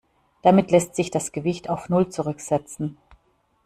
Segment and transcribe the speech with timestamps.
[0.41, 2.97] Damit lässt sich das Gewicht auf null zurücksetzen.